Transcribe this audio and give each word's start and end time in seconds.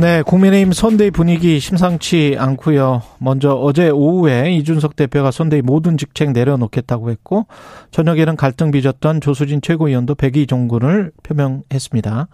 네, 0.00 0.22
국민의힘 0.22 0.72
선대위 0.72 1.10
분위기 1.10 1.58
심상치 1.60 2.34
않고요. 2.38 3.02
먼저 3.18 3.52
어제 3.52 3.90
오후에 3.90 4.50
이준석 4.52 4.96
대표가 4.96 5.30
선대위 5.30 5.60
모든 5.60 5.98
직책 5.98 6.32
내려놓겠다고 6.32 7.10
했고 7.10 7.46
저녁에는 7.90 8.36
갈등 8.36 8.70
빚었던 8.70 9.20
조수진 9.20 9.60
최고위원도 9.60 10.14
백의 10.14 10.46
종군을 10.46 11.12
표명했습니다. 11.22 12.28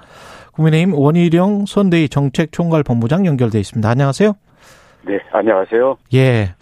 국민의힘 0.53 0.95
원희룡 0.95 1.67
선대위 1.67 2.09
정책총괄본부장 2.09 3.27
연결돼 3.27 3.59
있습니다. 3.59 3.91
안녕하세요. 3.91 4.35
네, 5.09 5.19
안녕하세요. 5.33 5.97
예. 6.15 6.55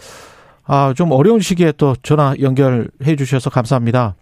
아, 0.65 0.95
좀 0.97 1.13
어려운 1.13 1.41
시기에 1.41 1.73
또 1.77 1.95
전화 2.03 2.35
연결해 2.41 3.17
주셔서 3.19 3.51
감사합니다. 3.51 4.15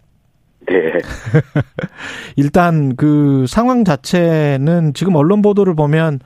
네. 0.67 0.75
일단 2.35 2.97
그 2.97 3.45
상황 3.47 3.85
자체는 3.85 4.93
지금 4.93 5.15
언론 5.15 5.41
보도를 5.41 5.73
보면 5.73 6.19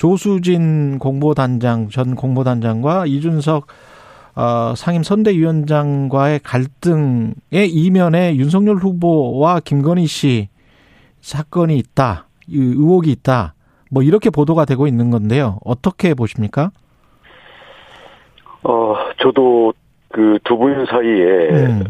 조수진 0.00 0.98
공보단장 0.98 1.90
전 1.90 2.14
공보단장과 2.14 3.04
이준석 3.04 3.66
어, 4.34 4.72
상임 4.74 5.02
선대위원장과의 5.02 6.40
갈등의 6.42 7.68
이면에 7.68 8.34
윤석열 8.36 8.76
후보와 8.76 9.60
김건희 9.60 10.06
씨 10.06 10.48
사건이 11.20 11.76
있다, 11.76 12.28
의혹이 12.48 13.10
있다, 13.10 13.52
뭐 13.90 14.02
이렇게 14.02 14.30
보도가 14.30 14.64
되고 14.64 14.86
있는 14.86 15.10
건데요. 15.10 15.58
어떻게 15.66 16.14
보십니까? 16.14 16.70
어, 18.62 18.94
저도 19.20 19.74
그 20.12 20.38
두 20.44 20.56
분 20.56 20.86
사이에 20.86 21.50
음. 21.50 21.84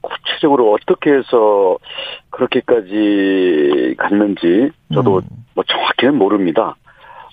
구체적으로 0.00 0.72
어떻게 0.74 1.10
해서 1.10 1.76
그렇게까지 2.30 3.96
갔는지 3.98 4.70
저도 4.94 5.16
음. 5.16 5.44
뭐 5.54 5.64
정확히는 5.66 6.16
모릅니다. 6.16 6.76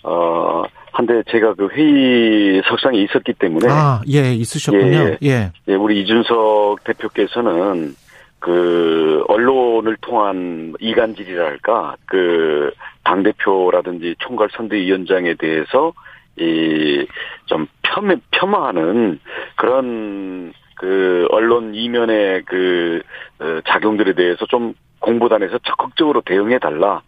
어, 0.05 0.63
한데 0.91 1.23
제가 1.29 1.53
그 1.55 1.67
회의 1.73 2.61
석상에 2.69 2.97
있었기 2.99 3.33
때문에. 3.33 3.67
아, 3.69 4.01
예, 4.07 4.33
있으셨군요. 4.33 4.97
예. 4.97 5.17
예. 5.23 5.51
예, 5.67 5.73
우리 5.73 6.01
이준석 6.01 6.83
대표께서는 6.83 7.95
그 8.39 9.23
언론을 9.27 9.97
통한 10.01 10.73
이간질이랄까 10.79 11.95
그 12.05 12.71
당 13.05 13.21
대표라든지 13.23 14.15
총괄 14.19 14.49
선대위원장에 14.51 15.35
대해서 15.35 15.93
이 16.37 17.05
좀 17.45 17.67
폄, 17.83 18.19
폄하하는 18.31 19.19
그런 19.55 20.51
그 20.75 21.27
언론 21.29 21.73
이면의 21.75 22.41
그 22.45 23.01
어, 23.39 23.59
작용들에 23.67 24.13
대해서 24.13 24.45
좀 24.47 24.73
공보단에서 24.99 25.59
적극적으로 25.59 26.21
대응해 26.25 26.57
달라 26.59 27.03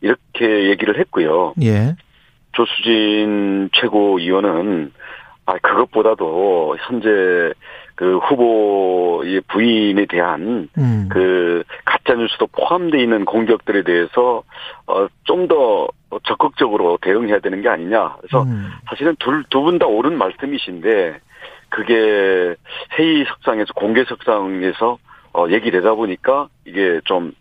이렇게 0.00 0.70
얘기를 0.70 0.98
했고요. 0.98 1.54
예. 1.62 1.94
조수진 2.52 3.70
최고위원은 3.72 4.92
아 5.46 5.58
그것보다도 5.58 6.76
현재 6.80 7.52
그 7.94 8.18
후보의 8.18 9.40
부인에 9.48 10.06
대한 10.06 10.68
음. 10.78 11.08
그 11.10 11.64
가짜 11.84 12.14
뉴스도 12.14 12.46
포함되어 12.48 13.00
있는 13.00 13.24
공격들에 13.24 13.82
대해서 13.82 14.42
어 14.86 15.08
좀 15.24 15.48
더 15.48 15.88
적극적으로 16.24 16.98
대응해야 17.00 17.38
되는 17.38 17.62
게 17.62 17.68
아니냐. 17.68 18.16
그래서 18.20 18.42
음. 18.42 18.70
사실은 18.88 19.16
둘두 19.18 19.62
분 19.62 19.78
다 19.78 19.86
옳은 19.86 20.16
말씀이신데 20.18 21.20
그게 21.70 22.54
회의 22.98 23.24
석상에서 23.24 23.72
공개 23.74 24.04
석상에서 24.04 24.98
어 25.34 25.46
얘기되다 25.48 25.94
보니까 25.94 26.48
이게 26.66 27.00
좀 27.04 27.32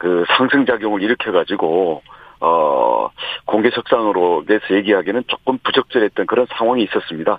그 0.00 0.24
상승 0.38 0.64
작용을 0.64 1.02
일으켜 1.02 1.30
가지고 1.30 2.02
어, 2.40 3.10
공개 3.44 3.70
석상으로 3.70 4.44
내서 4.46 4.74
얘기하기는 4.74 5.24
조금 5.26 5.58
부적절했던 5.58 6.26
그런 6.26 6.46
상황이 6.56 6.82
있었습니다. 6.84 7.38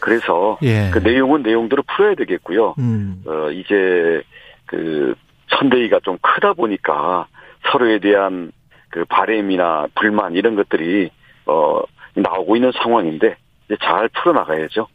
그래서 0.00 0.58
예. 0.62 0.90
그 0.92 0.98
내용은 0.98 1.42
내용대로 1.42 1.82
풀어야 1.82 2.14
되겠고요. 2.16 2.74
음. 2.78 3.22
어, 3.26 3.50
이제 3.50 4.22
그 4.66 5.14
선대위가 5.50 6.00
좀 6.02 6.18
크다 6.20 6.54
보니까 6.54 7.26
서로에 7.70 7.98
대한 8.00 8.52
그 8.88 9.04
바램이나 9.04 9.86
불만 9.94 10.34
이런 10.34 10.56
것들이 10.56 11.10
어, 11.46 11.82
나오고 12.14 12.56
있는 12.56 12.72
상황인데 12.72 13.36
잘 13.80 14.08
풀어나가야죠. 14.08 14.88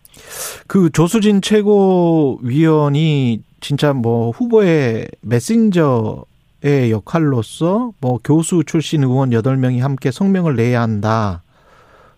그 0.67 0.89
조수진 0.91 1.41
최고위원이 1.41 3.39
진짜 3.61 3.94
뭐 3.94 4.31
후보의 4.31 5.07
메신저 5.21 6.25
의 6.65 6.89
역할로서 6.89 7.93
뭐 8.01 8.19
교수 8.23 8.63
출신 8.65 9.03
의원 9.03 9.29
8명이 9.29 9.81
함께 9.81 10.09
성명을 10.09 10.55
내야 10.55 10.81
한다. 10.81 11.43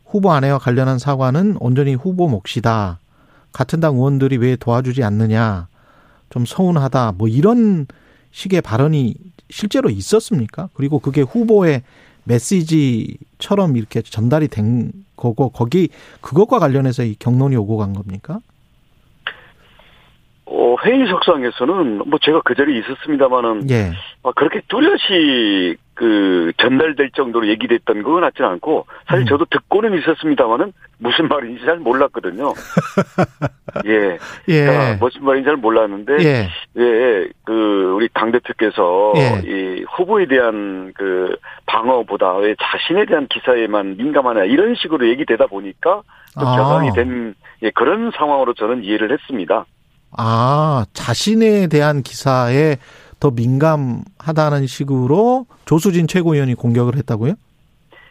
후보 0.05 0.31
아내와 0.31 0.57
관련한 0.57 0.99
사과는 0.99 1.57
온전히 1.59 1.95
후보 1.95 2.29
몫이다. 2.29 3.01
같은 3.51 3.81
당 3.81 3.95
의원들이 3.95 4.37
왜 4.37 4.55
도와주지 4.55 5.03
않느냐. 5.03 5.67
좀 6.29 6.45
서운하다. 6.45 7.15
뭐 7.17 7.27
이런 7.27 7.87
식의 8.31 8.61
발언이 8.61 9.15
실제로 9.49 9.89
있었습니까? 9.89 10.69
그리고 10.73 10.99
그게 10.99 11.21
후보의 11.21 11.83
메시지처럼 12.23 13.75
이렇게 13.75 14.01
전달이 14.01 14.47
된 14.47 14.93
거고 15.17 15.49
거기 15.49 15.89
그것과 16.21 16.59
관련해서 16.59 17.03
이 17.03 17.15
경론이 17.19 17.57
오고 17.57 17.75
간 17.75 17.91
겁니까? 17.91 18.39
어, 20.49 20.75
회의 20.85 21.05
석상에서는 21.07 22.03
뭐 22.07 22.19
제가 22.21 22.41
그 22.45 22.55
자리에 22.55 22.79
있었습니다마는 22.79 23.69
예. 23.69 23.91
아, 24.23 24.31
그렇게 24.33 24.61
뚜렷이 24.69 25.75
그 25.93 26.53
전달될 26.57 27.11
정도로 27.11 27.47
얘기됐던 27.49 28.03
건 28.03 28.21
같지는 28.21 28.51
않고 28.51 28.85
사실 29.07 29.25
음. 29.25 29.27
저도 29.27 29.45
듣고는 29.49 29.97
있었습니다마는 29.99 30.71
무슨 30.99 31.27
말인지 31.27 31.65
잘 31.65 31.77
몰랐거든요. 31.77 32.53
예. 33.87 34.17
예. 34.47 34.65
그러니까 34.65 35.05
무슨 35.05 35.25
말인지 35.25 35.47
잘 35.47 35.57
몰랐는데 35.57 36.17
예. 36.23 36.49
예. 36.77 37.27
그 37.43 37.93
우리 37.95 38.07
당 38.13 38.31
대표께서 38.31 39.13
예. 39.17 39.41
이 39.43 39.85
후보에 39.97 40.27
대한 40.27 40.93
그 40.95 41.35
방어보다 41.65 42.37
왜 42.37 42.55
자신에 42.61 43.05
대한 43.05 43.27
기사에만 43.27 43.97
민감하냐 43.97 44.45
이런 44.45 44.75
식으로 44.75 45.09
얘기되다 45.09 45.47
보니까 45.47 46.03
좀 46.39 46.47
아. 46.47 46.55
격앙이 46.55 46.91
된 46.93 47.35
예, 47.63 47.71
그런 47.71 48.11
상황으로 48.15 48.53
저는 48.53 48.83
이해를 48.83 49.11
했습니다. 49.11 49.65
아, 50.11 50.85
자신에 50.93 51.67
대한 51.67 52.01
기사에 52.01 52.77
더 53.19 53.31
민감하다는 53.31 54.67
식으로 54.67 55.45
조수진 55.65 56.07
최고위원이 56.07 56.55
공격을 56.55 56.95
했다고요? 56.97 57.33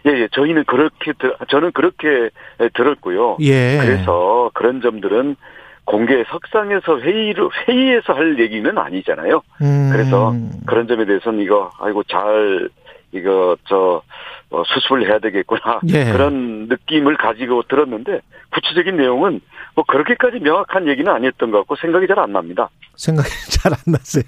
예, 0.07 0.11
예, 0.11 0.29
저희는 0.33 0.65
그렇게, 0.65 1.13
저는 1.49 1.73
그렇게 1.73 2.31
들었고요. 2.75 3.39
예. 3.41 3.79
그래서 3.81 4.51
그런 4.55 4.81
점들은 4.81 5.37
공개 5.85 6.25
석상에서 6.29 7.01
회의로, 7.01 7.51
회의에서 7.69 8.13
할 8.13 8.39
얘기는 8.39 8.77
아니잖아요. 8.77 9.43
음. 9.63 9.91
그래서 9.93 10.35
그런 10.67 10.87
점에 10.89 11.07
대해서는 11.07 11.41
이거, 11.41 11.71
아이고, 11.81 12.03
잘, 12.05 12.69
이거, 13.17 13.57
저, 13.69 14.03
어, 14.51 14.63
수습을 14.65 15.09
해야 15.09 15.19
되겠구나. 15.19 15.81
예. 15.93 16.13
그런 16.13 16.69
느낌을 16.69 17.17
가지고 17.17 17.63
들었는데, 17.65 18.21
구체적인 18.53 18.97
내용은 18.97 19.41
뭐 19.75 19.85
그렇게까지 19.87 20.39
명확한 20.39 20.89
얘기는 20.89 21.11
아니었던 21.13 21.51
것 21.51 21.59
같고 21.59 21.77
생각이 21.77 22.07
잘 22.07 22.19
안 22.19 22.33
납니다. 22.33 22.71
생각이 22.97 23.29
잘안 23.51 23.79
나세요? 23.87 24.25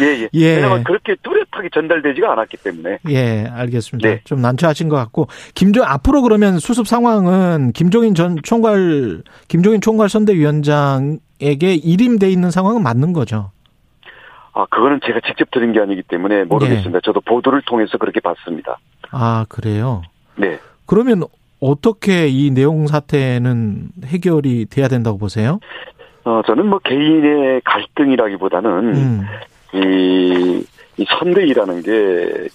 예, 0.00 0.06
예. 0.22 0.28
예. 0.34 0.56
왜냐면 0.56 0.82
그렇게 0.82 1.14
뚜렷하게 1.22 1.68
전달되지가 1.72 2.32
않았기 2.32 2.56
때문에. 2.56 2.98
예, 3.10 3.46
알겠습니다. 3.48 4.08
네. 4.08 4.20
좀 4.24 4.40
난처하신 4.40 4.88
것 4.88 4.96
같고. 4.96 5.28
김종, 5.54 5.84
앞으로 5.84 6.22
그러면 6.22 6.58
수습 6.58 6.88
상황은 6.88 7.72
김종인 7.72 8.14
전 8.16 8.38
총괄, 8.42 9.22
김종인 9.46 9.80
총괄 9.80 10.08
선대위원장에게 10.08 11.74
일임돼 11.74 12.28
있는 12.28 12.50
상황은 12.50 12.82
맞는 12.82 13.12
거죠? 13.12 13.52
아, 14.58 14.66
그거는 14.70 14.98
제가 15.04 15.20
직접 15.24 15.48
들은 15.52 15.72
게 15.72 15.78
아니기 15.78 16.02
때문에 16.02 16.42
모르겠습니다. 16.42 16.96
예. 16.96 17.00
저도 17.04 17.20
보도를 17.20 17.62
통해서 17.62 17.96
그렇게 17.96 18.18
봤습니다. 18.18 18.78
아, 19.12 19.46
그래요? 19.48 20.02
네. 20.34 20.58
그러면 20.84 21.22
어떻게 21.60 22.26
이 22.26 22.50
내용 22.50 22.88
사태는 22.88 23.90
해결이 24.04 24.66
돼야 24.66 24.88
된다고 24.88 25.16
보세요? 25.16 25.60
어, 26.24 26.42
저는 26.44 26.66
뭐 26.66 26.80
개인의 26.80 27.60
갈등이라기보다는 27.64 28.70
음. 28.96 29.26
이, 29.74 30.64
이 30.96 31.06
선대위라는 31.08 31.82
게 31.82 32.48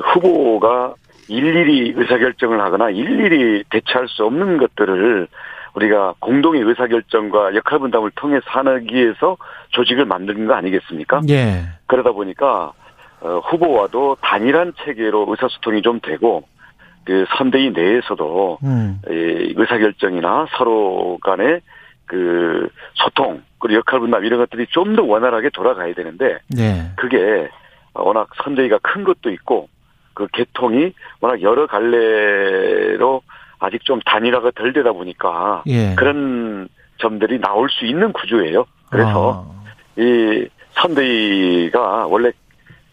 후보가 0.00 0.94
일일이 1.26 1.94
의사결정을 1.96 2.60
하거나 2.60 2.90
일일이 2.90 3.64
대처할 3.68 4.06
수 4.06 4.24
없는 4.24 4.58
것들을 4.58 5.26
우리가 5.74 6.14
공동의 6.20 6.62
의사결정과 6.62 7.54
역할 7.54 7.78
분담을 7.78 8.10
통해서 8.14 8.44
하기 8.46 8.94
위해서 8.94 9.36
조직을 9.70 10.04
만드는 10.04 10.46
거 10.46 10.54
아니겠습니까? 10.54 11.22
예. 11.30 11.62
그러다 11.86 12.12
보니까 12.12 12.72
어, 13.20 13.38
후보와도 13.44 14.18
단일한 14.20 14.74
체계로 14.84 15.26
의사소통이 15.28 15.82
좀 15.82 16.00
되고 16.00 16.44
그 17.04 17.24
선대위 17.36 17.70
내에서도 17.70 18.58
음. 18.62 19.00
의사결정이나 19.06 20.46
서로 20.56 21.18
간의 21.22 21.60
그 22.06 22.68
소통 22.94 23.42
그리고 23.58 23.78
역할 23.78 24.00
분담 24.00 24.24
이런 24.24 24.40
것들이 24.40 24.66
좀 24.70 24.94
더 24.96 25.02
원활하게 25.02 25.50
돌아가야 25.50 25.94
되는데 25.94 26.38
네. 26.48 26.90
그게 26.96 27.48
워낙 27.94 28.28
선대위가 28.44 28.78
큰 28.82 29.04
것도 29.04 29.30
있고 29.30 29.68
그 30.14 30.26
개통이 30.32 30.92
워낙 31.20 31.40
여러 31.42 31.66
갈래로 31.66 33.22
아직 33.62 33.84
좀 33.84 34.00
단일화가 34.04 34.50
덜 34.54 34.72
되다 34.72 34.92
보니까 34.92 35.62
예. 35.68 35.94
그런 35.94 36.68
점들이 36.98 37.40
나올 37.40 37.68
수 37.70 37.86
있는 37.86 38.12
구조예요. 38.12 38.64
그래서 38.90 39.46
아. 39.48 40.00
이 40.00 40.46
선대위가 40.72 42.06
원래 42.06 42.32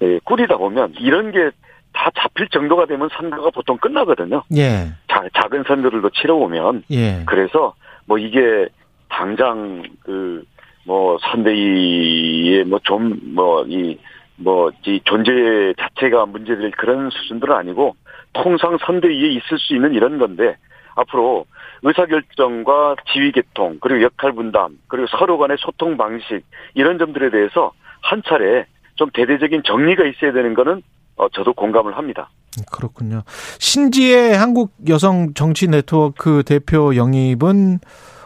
예, 0.02 0.20
꾸리다 0.24 0.58
보면 0.58 0.94
이런 1.00 1.32
게 1.32 1.50
다 1.92 2.12
잡힐 2.16 2.48
정도가 2.50 2.86
되면 2.86 3.10
선거가 3.12 3.50
보통 3.50 3.78
끝나거든요. 3.78 4.44
예. 4.56 4.94
자, 5.08 5.24
작은 5.34 5.64
선거들도 5.68 6.12
치러보면. 6.12 6.84
예. 6.92 7.24
그래서 7.26 7.74
뭐 8.06 8.18
이게 8.18 8.68
당장 9.10 9.84
그 10.04 10.46
뭐 10.86 11.18
선대위의 11.22 12.64
뭐좀 12.66 13.20
뭐 13.36 13.64
이 13.68 13.98
뭐 14.40 14.72
이 14.86 15.02
존재 15.04 15.32
자체가 15.78 16.26
문제될 16.26 16.72
그런 16.72 17.10
수준들은 17.10 17.56
아니고 17.56 17.96
통상 18.34 18.78
선대위에 18.86 19.30
있을 19.30 19.60
수 19.60 19.76
있는 19.76 19.94
이런 19.94 20.18
건데 20.18 20.56
앞으로 20.96 21.46
의사결정과 21.84 22.96
지휘계통 23.12 23.78
그리고 23.82 24.02
역할 24.04 24.34
분담 24.34 24.78
그리고 24.88 25.08
서로 25.18 25.38
간의 25.38 25.58
소통 25.60 25.98
방식 25.98 26.42
이런 26.74 26.98
점들에 26.98 27.30
대해서 27.30 27.72
한 28.02 28.22
차례 28.28 28.66
좀 28.96 29.10
대대적인 29.14 29.64
정리가 29.66 30.06
있어야 30.06 30.34
되는 30.34 30.54
거는 30.54 30.82
어, 31.16 31.28
저도 31.30 31.54
공감을 31.54 31.98
합니다. 31.98 32.30
그렇군요. 32.72 33.24
신지의 33.60 34.38
한국 34.38 34.72
여성 34.88 35.34
정치 35.34 35.68
네트워크 35.68 36.44
대표 36.46 36.96
영입은 36.96 37.80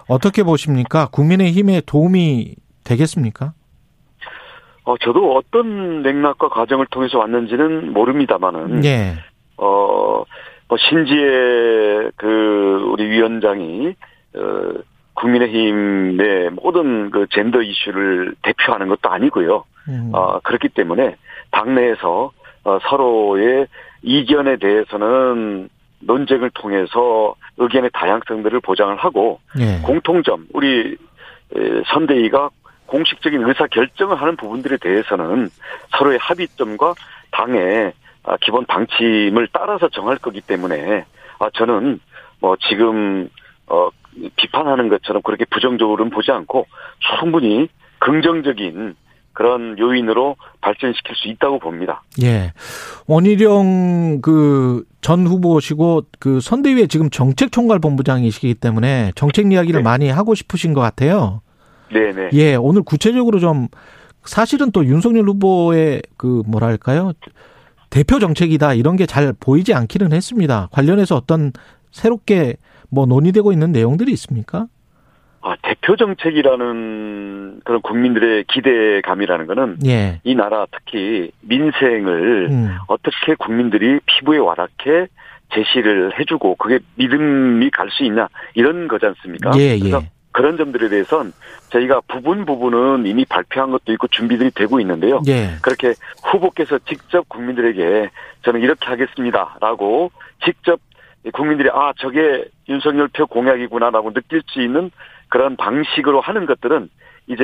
어떻게 0.07 0.43
보십니까? 0.43 1.07
국민의힘에 1.11 1.81
도움이 1.85 2.55
되겠습니까? 2.83 3.53
어, 4.85 4.97
저도 4.97 5.35
어떤 5.35 6.01
맥락과 6.01 6.49
과정을 6.49 6.87
통해서 6.87 7.17
왔는지는 7.19 7.93
모릅니다만은, 7.93 8.83
예. 8.85 9.15
어, 9.57 10.23
뭐 10.67 10.77
신지의 10.77 12.11
그 12.15 12.87
우리 12.91 13.09
위원장이 13.09 13.95
어, 14.35 14.73
국민의힘의 15.13 16.49
모든 16.51 17.11
그 17.11 17.27
젠더 17.31 17.61
이슈를 17.61 18.35
대표하는 18.41 18.87
것도 18.89 19.09
아니고요. 19.09 19.63
음. 19.89 20.11
어, 20.13 20.39
그렇기 20.39 20.69
때문에 20.69 21.15
당내에서 21.51 22.31
어, 22.63 22.79
서로의 22.89 23.67
이견에 24.01 24.57
대해서는 24.57 25.69
논쟁을 25.99 26.49
통해서 26.55 27.35
의견의 27.57 27.91
다양성들을 27.93 28.59
보장을 28.61 28.95
하고 28.97 29.39
네. 29.55 29.79
공통점 29.83 30.47
우리 30.53 30.97
선대위가 31.93 32.49
공식적인 32.93 33.41
의사 33.47 33.65
결정을 33.67 34.21
하는 34.21 34.35
부분들에 34.35 34.77
대해서는 34.77 35.49
서로의 35.97 36.19
합의점과 36.19 36.93
당의 37.31 37.93
아, 38.23 38.37
기본 38.39 38.65
방침을 38.65 39.49
따라서 39.51 39.89
정할 39.89 40.17
거기 40.17 40.39
때문에 40.41 41.03
아, 41.39 41.49
저는 41.53 41.99
뭐 42.39 42.55
지금 42.69 43.27
어 43.67 43.89
비판하는 44.35 44.89
것처럼 44.89 45.23
그렇게 45.23 45.45
부정적으로는 45.45 46.11
보지 46.11 46.31
않고 46.31 46.67
충분히 47.19 47.67
긍정적인 47.99 48.95
그런 49.33 49.79
요인으로 49.79 50.35
발전시킬 50.61 51.15
수 51.15 51.27
있다고 51.29 51.57
봅니다. 51.57 52.03
예. 52.21 52.53
원희룡 53.07 54.21
그 54.21 54.83
전 55.03 55.27
후보시고 55.27 56.03
그 56.17 56.39
선대위에 56.39 56.87
지금 56.87 57.09
정책총괄본부장이시기 57.09 58.55
때문에 58.55 59.11
정책 59.15 59.51
이야기를 59.51 59.81
네. 59.81 59.83
많이 59.83 60.09
하고 60.09 60.33
싶으신 60.33 60.73
것 60.73 60.79
같아요. 60.79 61.41
네네. 61.93 62.29
예. 62.33 62.55
오늘 62.55 62.81
구체적으로 62.83 63.39
좀 63.39 63.67
사실은 64.23 64.71
또 64.71 64.85
윤석열 64.85 65.27
후보의 65.29 66.01
그 66.17 66.43
뭐랄까요 66.47 67.13
대표 67.89 68.19
정책이다 68.19 68.73
이런 68.73 68.95
게 68.95 69.05
잘 69.05 69.33
보이지 69.39 69.73
않기는 69.73 70.11
했습니다. 70.13 70.67
관련해서 70.71 71.15
어떤 71.15 71.51
새롭게 71.91 72.55
뭐 72.89 73.05
논의되고 73.05 73.51
있는 73.51 73.71
내용들이 73.71 74.11
있습니까? 74.13 74.67
아, 75.41 75.55
대표 75.61 75.95
정책이라는 75.97 77.61
그런 77.65 77.81
국민들의 77.81 78.45
기대감이라는 78.47 79.45
거는 79.47 79.77
예. 79.85 80.21
이 80.23 80.35
나라 80.35 80.65
특히 80.71 81.31
민생을 81.41 82.47
음. 82.49 82.77
어떻게 82.87 83.35
국민들이 83.37 83.99
피부에 84.05 84.37
와닿게 84.37 85.07
제시를 85.53 86.17
해주고 86.19 86.55
그게 86.55 86.79
믿음이 86.95 87.69
갈 87.71 87.89
수 87.91 88.03
있냐 88.05 88.27
이런 88.55 88.87
거지 88.87 89.05
않습니까? 89.05 89.51
예, 89.57 89.75
예. 89.75 89.79
그래서 89.79 90.01
그런 90.33 90.57
점들에 90.57 90.89
대해서는 90.89 91.31
저희가 91.69 92.01
부분 92.07 92.45
부분은 92.45 93.05
이미 93.05 93.23
발표한 93.23 93.71
것도 93.71 93.93
있고 93.93 94.07
준비들이 94.07 94.51
되고 94.51 94.79
있는데요. 94.81 95.21
예. 95.27 95.51
그렇게 95.61 95.93
후보께서 96.25 96.79
직접 96.79 97.27
국민들에게 97.29 98.09
저는 98.43 98.61
이렇게 98.61 98.85
하겠습니다라고 98.85 100.11
직접 100.43 100.79
국민들이 101.31 101.69
아 101.71 101.93
저게 101.99 102.45
윤석열 102.67 103.07
표 103.07 103.25
공약이구나라고 103.27 104.11
느낄 104.11 104.41
수 104.47 104.61
있는 104.61 104.91
그런 105.29 105.55
방식으로 105.55 106.19
하는 106.19 106.45
것들은 106.45 106.89
이제 107.27 107.43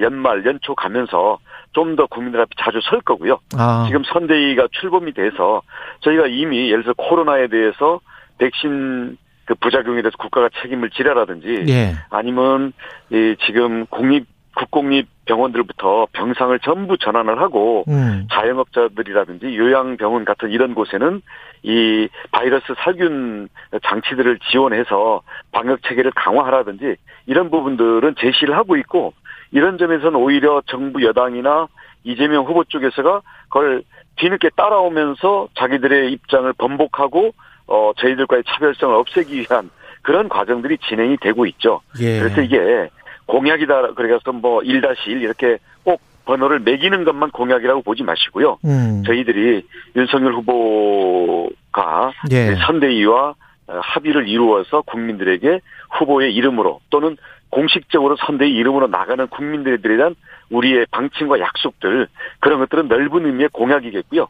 연말 0.00 0.46
연초 0.46 0.74
가면서 0.74 1.38
좀 1.72 1.96
더 1.96 2.06
국민들 2.06 2.40
앞에 2.40 2.50
자주 2.58 2.80
설 2.82 3.00
거고요. 3.00 3.38
아. 3.56 3.84
지금 3.86 4.02
선대위가 4.04 4.68
출범이 4.72 5.12
돼서 5.12 5.62
저희가 6.00 6.26
이미 6.26 6.70
예를 6.70 6.82
들어 6.82 6.94
코로나에 6.96 7.48
대해서 7.48 8.00
백신 8.38 9.16
그 9.48 9.54
부작용에 9.54 10.02
대해서 10.02 10.18
국가가 10.18 10.50
책임을 10.60 10.90
지라라든지 10.90 11.64
예. 11.68 11.94
아니면 12.10 12.74
이 13.10 13.34
지금 13.46 13.86
국립 13.86 14.26
국공립 14.54 15.08
병원들부터 15.24 16.08
병상을 16.12 16.58
전부 16.60 16.98
전환을 16.98 17.40
하고 17.40 17.84
음. 17.88 18.26
자영업자들이라든지 18.30 19.56
요양병원 19.56 20.26
같은 20.26 20.50
이런 20.50 20.74
곳에는 20.74 21.22
이 21.62 22.08
바이러스 22.30 22.66
살균 22.84 23.48
장치들을 23.84 24.38
지원해서 24.50 25.22
방역 25.52 25.82
체계를 25.84 26.10
강화하라든지 26.10 26.96
이런 27.26 27.50
부분들은 27.50 28.16
제시를 28.18 28.54
하고 28.54 28.76
있고 28.76 29.14
이런 29.50 29.78
점에서는 29.78 30.14
오히려 30.16 30.60
정부 30.66 31.02
여당이나 31.02 31.68
이재명 32.04 32.44
후보 32.44 32.64
쪽에서가 32.64 33.22
그걸 33.48 33.82
뒤늦게 34.16 34.50
따라오면서 34.56 35.48
자기들의 35.54 36.12
입장을 36.12 36.52
번복하고 36.54 37.32
어 37.68 37.92
저희들과의 37.98 38.42
차별성을 38.46 38.94
없애기 38.94 39.38
위한 39.40 39.70
그런 40.02 40.28
과정들이 40.28 40.78
진행이 40.88 41.18
되고 41.18 41.46
있죠. 41.46 41.80
예. 42.00 42.18
그래서 42.18 42.40
이게 42.40 42.88
공약이다 43.26 43.92
그래서 43.94 44.32
뭐 44.32 44.60
1-1 44.60 45.20
이렇게 45.20 45.58
꼭 45.84 46.00
번호를 46.24 46.60
매기는 46.60 47.04
것만 47.04 47.30
공약이라고 47.30 47.82
보지 47.82 48.02
마시고요. 48.02 48.58
음. 48.64 49.02
저희들이 49.06 49.66
윤석열 49.96 50.32
후보가 50.34 52.12
예. 52.30 52.54
선대위와 52.66 53.34
합의를 53.66 54.28
이루어서 54.28 54.80
국민들에게 54.82 55.60
후보의 55.98 56.34
이름으로 56.34 56.80
또는 56.90 57.16
공식적으로 57.50 58.16
선대위 58.16 58.54
이름으로 58.54 58.88
나가는 58.88 59.26
국민들에 59.26 59.76
대한 59.78 60.14
우리의 60.50 60.86
방침과 60.90 61.40
약속들 61.40 62.08
그런 62.40 62.58
것들은 62.60 62.88
넓은 62.88 63.26
의미의 63.26 63.50
공약이겠고요. 63.52 64.26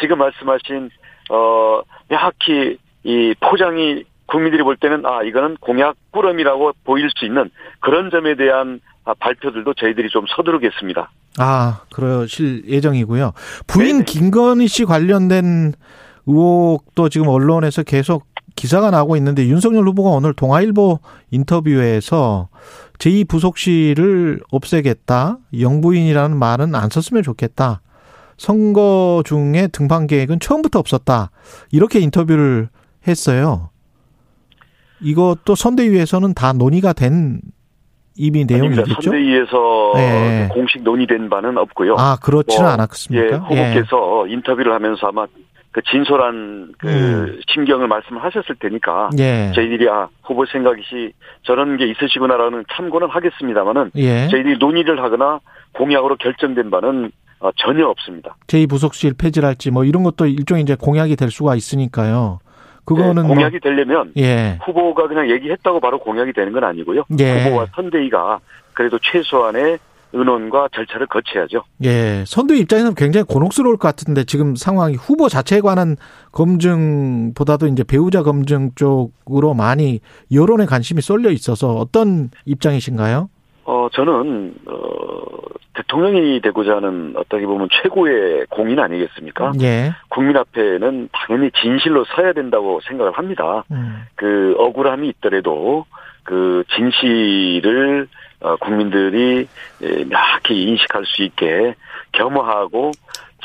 지금 0.00 0.18
말씀하신 0.18 0.90
어 1.30 1.82
명확히 2.08 2.78
이 3.02 3.34
포장이 3.40 4.04
국민들이 4.26 4.62
볼 4.62 4.76
때는 4.76 5.04
아 5.06 5.22
이거는 5.22 5.56
공약 5.60 5.96
꾸러미라고 6.10 6.72
보일 6.84 7.10
수 7.16 7.24
있는 7.24 7.50
그런 7.80 8.10
점에 8.10 8.36
대한 8.36 8.80
발표들도 9.18 9.74
저희들이 9.74 10.08
좀 10.08 10.24
서두르겠습니다. 10.34 11.10
아 11.38 11.80
그러실 11.92 12.62
예정이고요. 12.66 13.32
부인 13.66 13.98
네네. 13.98 14.04
김건희 14.04 14.66
씨 14.66 14.84
관련된 14.84 15.72
의혹도 16.26 17.08
지금 17.08 17.28
언론에서 17.28 17.82
계속 17.82 18.26
기사가 18.56 18.90
나오고 18.90 19.16
있는데 19.16 19.46
윤석열 19.46 19.86
후보가 19.88 20.10
오늘 20.10 20.32
동아일보 20.32 21.00
인터뷰에서 21.30 22.48
제2부속실을 22.98 24.40
없애겠다. 24.50 25.38
영부인이라는 25.58 26.36
말은 26.36 26.74
안 26.74 26.88
썼으면 26.88 27.22
좋겠다. 27.22 27.80
선거 28.36 29.22
중에 29.24 29.68
등판 29.72 30.06
계획은 30.06 30.40
처음부터 30.40 30.78
없었다. 30.78 31.30
이렇게 31.72 32.00
인터뷰를 32.00 32.68
했어요. 33.06 33.70
이것도 35.00 35.54
선대위에서는 35.54 36.34
다 36.34 36.52
논의가 36.52 36.92
된 36.92 37.40
이미 38.16 38.44
내용이겠죠? 38.44 38.94
선대위에서 39.02 39.92
네. 39.96 40.48
공식 40.52 40.82
논의된 40.82 41.28
바는 41.28 41.58
없고요. 41.58 41.96
아 41.98 42.16
그렇지는 42.22 42.64
뭐, 42.64 42.72
않았습니까? 42.72 43.26
예, 43.26 43.36
후보께서 43.36 44.28
예. 44.28 44.32
인터뷰를 44.32 44.72
하면서 44.72 45.08
아마 45.08 45.26
그 45.72 45.82
진솔한 45.90 46.74
그 46.78 46.88
음. 46.88 47.40
심경을 47.52 47.88
말씀을 47.88 48.22
하셨을 48.22 48.54
테니까 48.60 49.10
예. 49.18 49.50
저희들이 49.56 49.88
아 49.88 50.08
후보 50.22 50.46
생각이 50.46 50.82
저런 51.42 51.76
게 51.76 51.86
있으시구나라는 51.86 52.64
참고는 52.72 53.08
하겠습니다만은 53.08 53.90
예. 53.96 54.28
저희들이 54.28 54.58
논의를 54.58 55.02
하거나 55.02 55.40
공약으로 55.72 56.16
결정된 56.16 56.70
바는 56.70 57.10
어, 57.40 57.50
전혀 57.56 57.86
없습니다. 57.86 58.36
제2부속실 58.46 59.18
폐지랄지 59.18 59.70
뭐 59.70 59.84
이런 59.84 60.02
것도 60.02 60.26
일종의 60.26 60.62
이제 60.62 60.74
공약이 60.74 61.16
될 61.16 61.30
수가 61.30 61.54
있으니까요. 61.54 62.40
그거는 62.84 63.22
네, 63.22 63.28
공약이 63.28 63.58
뭐, 63.62 63.70
되려면 63.70 64.12
예. 64.16 64.58
후보가 64.64 65.08
그냥 65.08 65.30
얘기했다고 65.30 65.80
바로 65.80 65.98
공약이 65.98 66.32
되는 66.32 66.52
건 66.52 66.64
아니고요. 66.64 67.04
예. 67.18 67.44
후보와 67.44 67.66
선대위가 67.74 68.40
그래도 68.74 68.98
최소한의 68.98 69.78
의논과 70.14 70.68
절차를 70.72 71.08
거쳐야죠. 71.08 71.64
예. 71.82 72.24
선대 72.26 72.56
입장에서는 72.56 72.94
굉장히 72.94 73.24
곤혹스러울 73.24 73.76
것 73.76 73.88
같은데 73.88 74.24
지금 74.24 74.54
상황이 74.54 74.94
후보 74.94 75.28
자체에 75.28 75.60
관한 75.60 75.96
검증보다도 76.32 77.66
이제 77.66 77.82
배우자 77.82 78.22
검증 78.22 78.70
쪽으로 78.76 79.54
많이 79.54 80.00
여론의 80.32 80.66
관심이 80.66 81.00
쏠려 81.00 81.30
있어서 81.30 81.74
어떤 81.74 82.30
입장이신가요? 82.44 83.28
어, 83.64 83.88
저는, 83.92 84.54
어, 84.66 84.76
대통령이 85.74 86.40
되고자 86.40 86.76
하는 86.76 87.14
어떻게 87.16 87.46
보면 87.46 87.68
최고의 87.70 88.46
공인 88.48 88.78
아니겠습니까? 88.78 89.52
예. 89.60 89.92
국민 90.08 90.36
앞에는 90.36 91.08
당연히 91.12 91.50
진실로 91.60 92.04
서야 92.04 92.32
된다고 92.32 92.80
생각을 92.88 93.12
합니다. 93.12 93.64
음. 93.72 94.04
그 94.14 94.54
억울함이 94.58 95.08
있더라도 95.08 95.84
그 96.22 96.64
진실을 96.74 98.08
어, 98.40 98.56
국민들이 98.56 99.48
예, 99.82 100.04
명확히 100.04 100.62
인식할 100.62 101.04
수 101.06 101.22
있게 101.22 101.74
겸허하고 102.12 102.92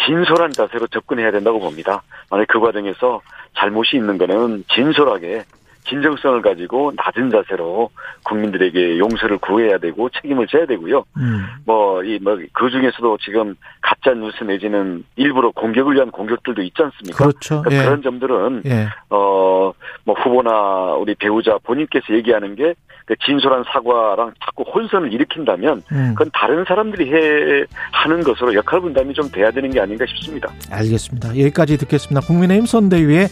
진솔한 0.05 0.51
자세로 0.51 0.87
접근해야 0.87 1.31
된다고 1.31 1.59
봅니다. 1.59 2.03
만약 2.29 2.47
그 2.47 2.59
과정에서 2.59 3.21
잘못이 3.55 3.97
있는 3.97 4.17
거는 4.17 4.65
진솔하게 4.69 5.43
진정성을 5.87 6.41
가지고 6.41 6.91
낮은 6.95 7.31
자세로 7.31 7.89
국민들에게 8.23 8.99
용서를 8.99 9.37
구해야 9.39 9.77
되고 9.77 10.09
책임을 10.09 10.47
져야 10.47 10.65
되고요. 10.65 11.03
음. 11.17 11.45
뭐, 11.65 12.03
이, 12.03 12.19
뭐, 12.21 12.37
그 12.53 12.69
중에서도 12.69 13.17
지금 13.21 13.55
가짜 13.81 14.13
뉴스 14.13 14.43
내지는 14.43 15.03
일부러 15.15 15.51
공격을 15.51 15.95
위한 15.95 16.11
공격들도 16.11 16.61
있지 16.61 16.81
않습니까? 16.81 17.17
그렇죠. 17.17 17.61
그러니까 17.61 17.81
예. 17.81 17.85
그런 17.85 18.01
점들은, 18.01 18.63
예. 18.65 18.87
어, 19.09 19.73
뭐, 20.03 20.15
후보나 20.15 20.93
우리 20.95 21.15
배우자 21.15 21.57
본인께서 21.63 22.13
얘기하는 22.13 22.55
게그 22.55 23.15
진솔한 23.25 23.63
사과랑 23.71 24.33
자꾸 24.45 24.63
혼선을 24.63 25.11
일으킨다면, 25.13 25.81
음. 25.91 26.13
그건 26.15 26.29
다른 26.33 26.65
사람들이 26.65 27.11
해, 27.11 27.65
하는 27.91 28.21
것으로 28.21 28.53
역할 28.53 28.81
분담이 28.81 29.13
좀 29.13 29.29
돼야 29.31 29.49
되는 29.49 29.69
게 29.71 29.79
아닌가 29.79 30.05
싶습니다. 30.07 30.51
알겠습니다. 30.69 31.29
여기까지 31.29 31.77
듣겠습니다. 31.77 32.25
국민의힘 32.27 32.65
선대위의 32.65 33.27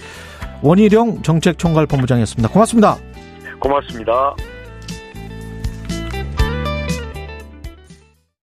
원희룡 0.62 1.22
정책총괄 1.22 1.86
본부장이었습니다. 1.88 2.50
고맙습니다. 2.50 2.98
고맙습니다. 3.60 4.36